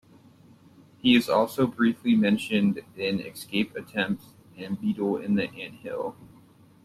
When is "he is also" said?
0.97-1.67